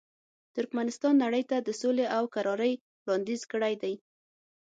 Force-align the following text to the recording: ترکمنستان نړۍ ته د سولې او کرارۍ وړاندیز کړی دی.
ترکمنستان 0.55 1.13
نړۍ 1.23 1.43
ته 1.49 1.57
د 1.67 1.69
سولې 1.81 2.05
او 2.17 2.23
کرارۍ 2.33 2.73
وړاندیز 3.03 3.41
کړی 3.51 3.73
دی. 3.81 3.93